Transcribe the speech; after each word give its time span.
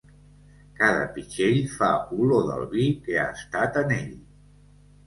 Cada 0.79 1.03
pitxell 1.17 1.59
fa 1.75 1.91
olor 2.17 2.49
del 2.49 2.67
vi 2.73 2.87
que 3.05 3.21
ha 3.27 3.31
estat 3.39 3.83
en 3.87 3.97
ell. 4.01 4.15